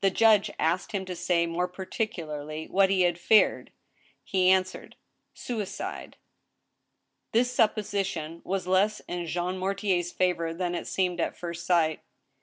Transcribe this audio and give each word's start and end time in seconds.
The 0.38 0.52
judg^e 0.52 0.56
asked 0.58 0.92
him 0.92 1.04
to 1.06 1.16
say 1.16 1.46
more 1.46 1.66
particularly 1.66 2.66
what 2.68 2.90
he 2.90 3.00
had 3.00 3.18
feared. 3.18 3.72
He 4.22 4.50
answered," 4.50 4.96
Suicide." 5.46 6.18
This 7.32 7.52
supposition 7.52 8.42
was 8.44 8.66
less 8.66 9.00
in 9.08 9.26
Jean 9.26 9.56
Mortier's 9.56 10.12
favor 10.12 10.52
than 10.52 10.74
it 10.74 10.86
seemed 10.86 11.20
at 11.22 11.38
first 11.38 11.64
sight. 11.64 12.02